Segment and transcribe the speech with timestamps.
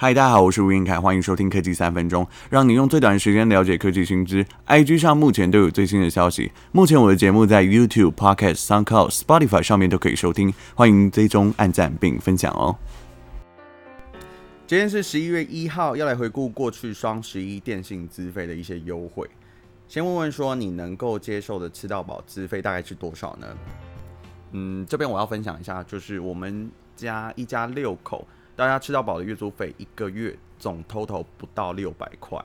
[0.00, 4.46] 嗨，大家好，我是吴晏恺，欢迎收听科技三分钟，让你用最短的时间了解科技新知。
[4.68, 6.52] IG 上目前都有最新的消息。
[6.70, 12.76] 目前我的节目在 YouTube、Podcast、SoundCloud、Spotify 上面都可以收听，欢迎追踪、按赞并分享哦。
[14.68, 19.28] 今天是十一月一号，要来回顾过去双十一电信资费的一些优惠。
[19.88, 23.48] 先问问说，你能够接受的吃到饱资费大概是多少呢？
[24.52, 28.24] 嗯，这边我要分享一下，就是我们家一家六口。
[28.58, 32.36] 大家吃到饱的月租费一个月总 total 不到六百块，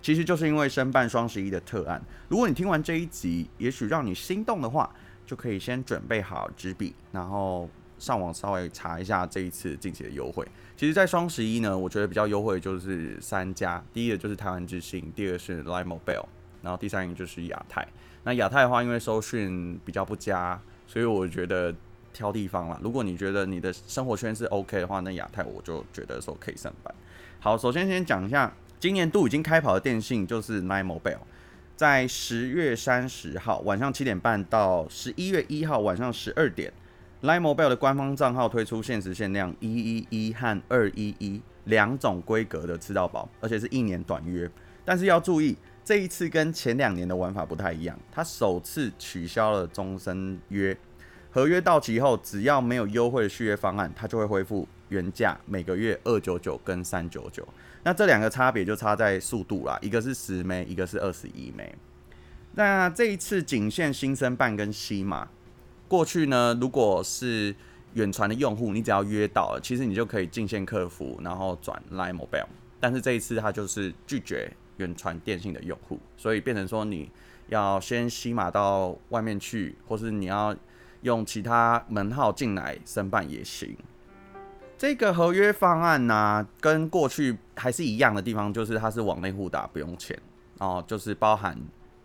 [0.00, 2.00] 其实就是因为申办双十一的特案。
[2.28, 4.88] 如果你听完这一集，也许让你心动的话，
[5.26, 7.68] 就可以先准备好纸笔，然后
[7.98, 10.46] 上网稍微查一下这一次近期的优惠。
[10.76, 16.26] 其实，在双十一呢，我觉得比较优惠的就是三家，第一个就是台湾之星，第二是 Line Mobile，
[16.62, 17.84] 然后第三个就是亚太。
[18.22, 21.74] 那亚太的话，因为收讯比较不佳，所以我觉得。
[22.12, 26.94] 挑地方啦，如果你觉得你的生活圈是 OK 的话，那亚太我就觉得说可以上班。
[27.38, 31.18] 好，首先先讲一下，今年度已经开跑的电信就是 Line Mobile，
[31.76, 36.72] 在十月三十号晚上七点半到十一月一号晚上十二点
[37.22, 44.50] ，Line Mobile 的官方账号推出限时限量一一一和二一一两种规格的吃到饱，而且是一年短约。
[44.84, 50.76] 但是要注意，这一次跟前两年的玩法不太一样，它首次取消了终身约。
[51.32, 57.46] 合约到期后，只要没有优惠的续约方案，它就会恢复原价，每个月二九九跟三九九。
[57.84, 61.72] 那这两个差别就差在速度啦，一个是十枚一个是二十一枚。
[62.54, 65.28] 那这一次仅限新生办跟西马。
[65.86, 67.54] 过去呢，如果是
[67.94, 72.48] 远传的用户，你只要约到了，其实你就可以进线客服，然后转 Line Mobile。
[72.80, 77.08] 但是这一次它就是拒绝远传电信的用户，所以变成说你
[77.48, 80.52] 要先西马到外面去，或是你要。
[81.02, 83.76] 用其他门号进来申办也行。
[84.76, 90.18] 这个合约方案呢、跟过去还是一样的地方，就是它是网内互打，不用钱
[90.58, 91.54] 哦，就是包含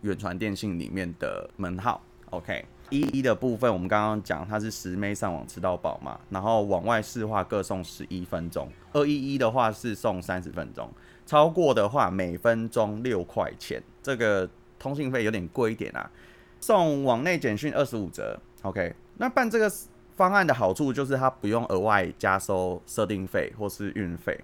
[0.02, 2.02] 远传电信里面的门号。
[2.28, 10.90] OK，一一的部分我们刚刚讲它是十枚上网吃到饱嘛，然后往外市话各送十一分钟，二一一的话是送三十分钟，
[11.24, 14.46] 超过的话每分钟六块钱，这个
[14.78, 16.10] 通信费有点贵一点啊。
[16.60, 18.38] 送网内简讯二十五折。
[18.66, 19.72] OK，那办这个
[20.16, 24.38] 方案的好处就是它不用额外加收设定费或是运费，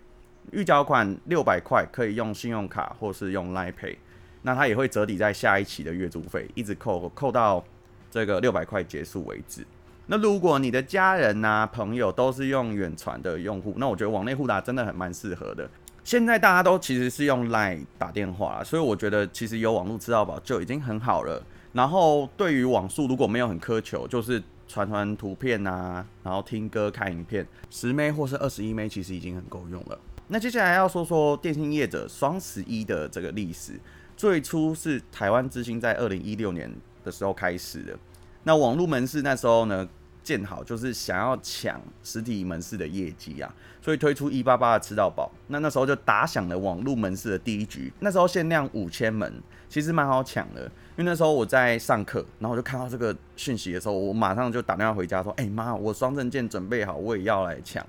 [0.52, 3.96] 预缴款六百块可以用信用卡或是用 Line Pay，
[4.42, 7.64] 那它也会折抵在下一期的月租费，一直扣扣到
[8.12, 9.66] 这个六百块结束为止。
[10.06, 15.68] 那如果你的家人呐、啊、朋友都是用远传的用户，那我觉得网内互打真的很蛮适合的。
[16.04, 21.42] 现在大家都其实是用 Line 打电话，所以我觉得其实有网络吃到饱就已经很好了。
[21.72, 29.98] 然后对于网速如果没有很苛求，就是传传图片啊，然后听歌看影片，十 M 或是二十一 M 其实已经很够用了。
[30.28, 33.78] 那接下来要说说电信业者双十一的这个历史，
[34.16, 36.72] 最初是台湾之星在二零一六年
[37.04, 37.98] 的时候开始的。
[38.44, 39.88] 那网路门市那时候呢，
[40.22, 45.30] 建好就是想要抢实体门市的业绩啊，所以推出一八八的吃到饱。
[45.48, 49.32] 那那时候就打响了网络门市的第一局，那时候限量五千门，
[49.68, 50.70] 其实蛮好抢的。
[50.96, 57.84] 因为那时候我在上课，然后我就看到这个讯息的时候，我马上就打电话回家说：“哎妈，我双证件准备好，我也要来抢。”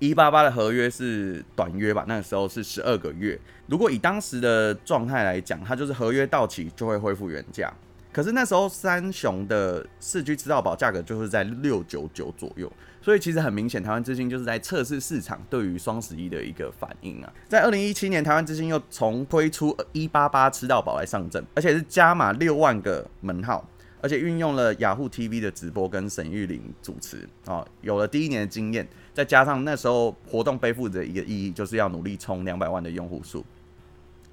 [0.00, 2.04] 一八八的合约是短约吧？
[2.08, 3.38] 那个时候是十二个月。
[3.68, 7.72] 如果以当时的状态来讲，它就是合约到期就会恢复原价。
[8.14, 17.32] 可是那时候三雄的四 G 吃到饱价格就是在六九九左右，所以其实很明显，台湾之星就是在测试市场对于双十一的一个反应啊。
[17.48, 23.68] 在二零一七年，台湾之星又重推出一八八吃到饱来上阵，而且是加码六万个门号，
[24.00, 33.44] 而且运用了雅虎 TV 的直播跟沈玉玲主持啊，有了第一年的经验，再加上那时候活动背负着一个意义，就是要努力冲两百万的用户数，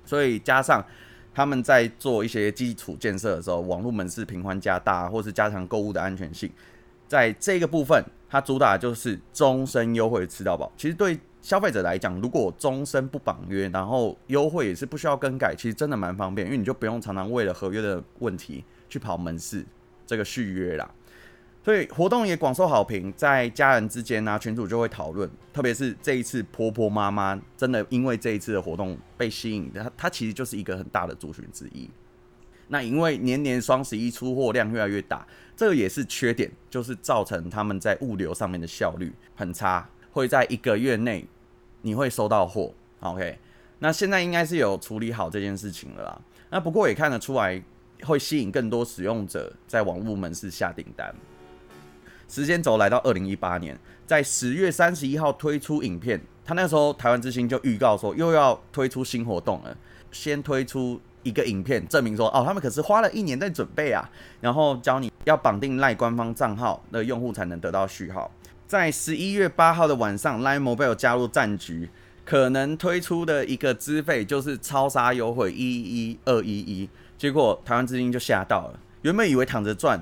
[0.06, 0.86] 所以加上。
[1.34, 6.52] 他们在做一些基础建设的时候，网络门市频宽加大，或是加强购物的安全性，
[7.08, 10.72] 在这个部分，它主打就是终身优惠吃到饱。
[10.76, 19.66] 其实对消费者来讲，如果终身不绑约，然后优惠也是不需要更改，其实真的蛮方便，因为你就不用常常为了合约的问题去跑门市
[20.06, 20.90] 这个续约啦。
[21.64, 25.30] 所以活动也广受好评，在家人之间、啊，群主就会讨论。
[25.54, 31.88] 特别是这一次婆婆妈妈真的因为这一次的活动被吸引，它它其实就是一个很大的族群之一。
[32.70, 41.28] 那因为年年双十一出货量越来越大，这个也是缺点，就是造成他们在物流上面的效率很差，会在一个月内
[41.82, 42.74] 你会收到货。
[43.02, 43.38] OK，
[43.80, 46.22] 那现在应该是有处理好这件事情了啦。
[46.50, 47.62] 那不过也看得出来，
[48.04, 51.14] 会吸引更多使用者在网物门市下订单。
[52.32, 59.76] 时间轴来到二零一八年，在十月三十一号推出影片，他那时候台湾之星就预告说又要推出新活动了，
[60.14, 68.32] 先推出一个影片，证明说哦，他们可是花了一年在准备啊，然后教你要绑定 LINE 官方账号的用户才能得到序号。
[68.66, 71.90] 在十一月八号的晚上，LINE Mobile 加入战局，
[72.24, 80.02] 可能推出的一个资费就是超杀优惠一一二一一，结果台湾之星就吓到了，原本以为躺着赚。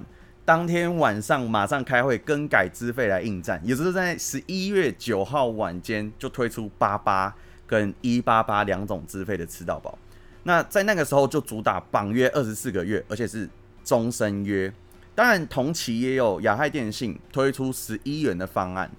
[0.49, 7.31] 当天晚上马上开会更改资费来应战，也就是在十一月九号晚间就推出八八
[7.67, 9.95] 跟一八八两种资费的吃到饱。
[10.41, 13.47] 那在那个时候就主打绑约二十四个月，而且是
[13.83, 14.73] 终身约。
[15.13, 18.89] 当然同期也有亚太电信推出十一元的方案。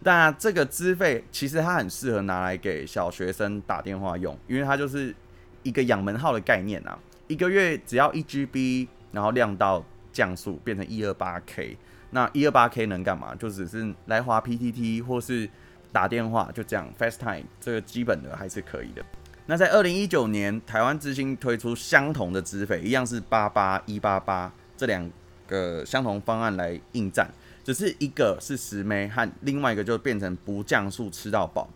[0.00, 5.14] 那这个资费其实它很适合拿来给小学生打电话用，因为它就是
[5.62, 9.82] 一个养门号的概念啊，一个月只要一 GB，然后量到。
[10.12, 11.76] 降速变成一二八 K，
[12.10, 13.34] 那一二八 K 能干嘛？
[13.34, 15.48] 就只是来滑 PTT 或是
[15.92, 19.04] 打电话，就这样 FaceTime 这个基本的还是可以的。
[19.46, 25.10] 那在二零一九年，台湾之星推出相同的资费，一样是八八一八八这两
[25.48, 27.28] 个相同方案来应战，
[27.64, 31.68] 只是一个是十枚，和另外一个就变成不降速吃到饱，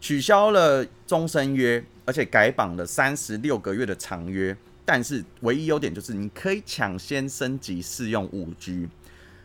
[0.00, 4.56] 取消了终身约，而且改绑了三十六个月的长约。
[4.88, 8.88] 但是唯一优点就是你可以抢先升级试用五 G。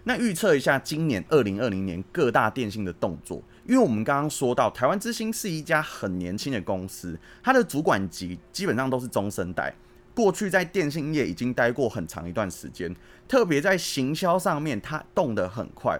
[0.05, 9.75] 那预测一下今年二零二零年各大电信的动作，因为我们刚刚说到台湾之星是一家很年轻的公司，它的主管级基本上都是中生代，
[10.15, 12.95] 过去在电信业已经待过很长一段时间，
[13.27, 15.99] 特别在行销上面它动得很快。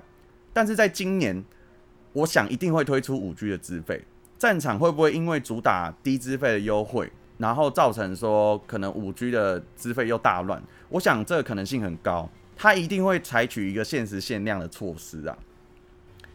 [0.54, 1.44] 但是在今年，
[2.14, 4.06] 我想一定会推出五 G 的资费，
[4.40, 7.12] 战场会不会因为主打低资费的优惠？
[7.44, 15.38] 然后造成说可能五 G 的资费又大乱，我想这个可能性很高，它一定会采取一个限时限量的措施啊。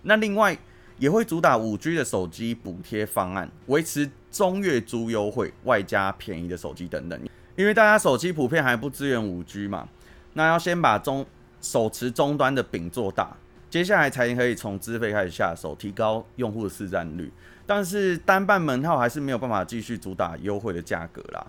[0.02, 0.55] 那另外
[0.99, 7.19] 也会主打五 G 的手机补贴方案，维持中月租优惠，外加便宜的手机等等。
[7.56, 9.88] 因为大家手机普遍还不支援五 G 嘛，
[10.34, 11.25] 那要先把中
[11.62, 13.34] 手持终端的饼做大，
[13.70, 17.31] 接下来才可以从资费开始下手，提高用户的市占率。
[17.67, 21.47] 但是单办门号还是没有办法继续主打优惠的价格啦，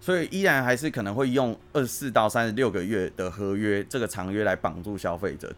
[0.00, 5.54] 所以依然还是可能会用二十四到三十六个月的合约这个长约来绑住消费者。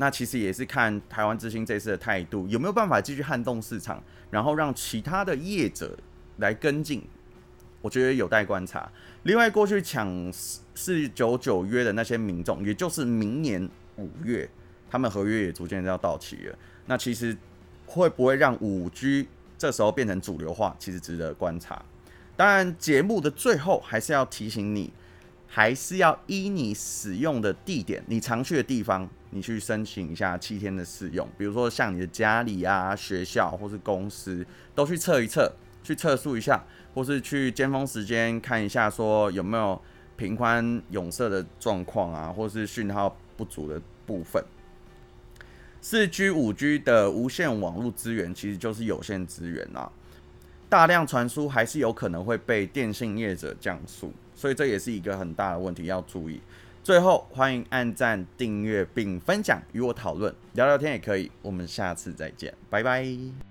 [0.00, 5.96] 那其实也是看台湾之星这次的态度有没有办法继续撼动市场，然后让其他的业者
[6.38, 7.02] 来跟进，
[7.80, 8.90] 我觉得有待观察。
[9.24, 14.48] 另外，过去抢四九九约的那些民众，也就是明年五月，
[14.90, 16.58] 他们合约也逐渐要到期了。
[16.86, 17.36] 那其实。
[17.90, 19.26] 会不会让五 G
[19.56, 20.76] 这时候变成主流化？
[20.78, 21.82] 其实值得观察。
[22.36, 24.92] 当然，节目的最后还是要提醒你，
[25.46, 31.26] 还是要依你使用的地点、你常去的地方，你去申请一下七天的试用。
[31.38, 34.44] 比如说像你的家里啊、学校或是公司，
[34.74, 35.50] 都去测一测，
[35.82, 36.62] 去测速一下，
[36.92, 39.80] 或是去尖峰时间看一下，说有没有
[40.14, 40.62] 频宽
[40.92, 44.44] 壅塞的状况啊，或是讯号不足的部分。
[45.80, 49.90] 四 G、五 G 的无线网络资源其实就是有限资源啊，
[50.68, 56.40] 大量传输还是有可能会被电信业者降速，所以这也是一个很大的问题要注意。
[56.82, 61.30] 最后，欢迎按赞、订阅并分享，与我讨论、聊聊天也可以。
[61.42, 63.47] 我们下次再见，拜拜。